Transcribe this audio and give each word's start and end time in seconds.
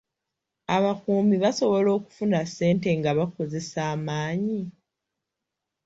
Abakuumi 0.75 1.35
basobola 1.43 1.89
okufuna 1.97 2.39
ssente 2.47 2.87
nga 2.99 3.11
bakozesa 3.17 3.79
amaanyi? 3.93 4.61